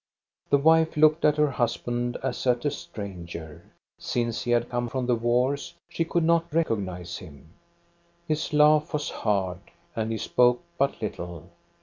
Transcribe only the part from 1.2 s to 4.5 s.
at her husband as at a stranger. Since he